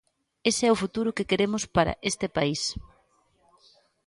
Ese 0.49 0.63
é 0.67 0.71
o 0.73 0.81
futuro 0.83 1.15
que 1.17 1.27
queremos 1.31 1.63
para 1.75 1.97
este 2.09 2.27
país. 2.37 2.61